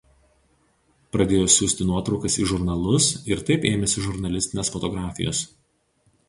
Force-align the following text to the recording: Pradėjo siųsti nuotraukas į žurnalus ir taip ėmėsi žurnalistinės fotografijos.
Pradėjo 1.15 1.51
siųsti 1.55 1.85
nuotraukas 1.89 2.37
į 2.43 2.45
žurnalus 2.53 3.11
ir 3.33 3.45
taip 3.51 3.69
ėmėsi 3.73 4.05
žurnalistinės 4.07 4.73
fotografijos. 4.79 5.45